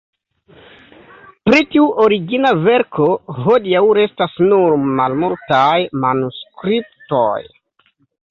[1.49, 3.09] Pri tiu origina verko
[3.41, 5.77] hodiaŭ restas nur malmultaj
[6.07, 7.39] manuskriptoj.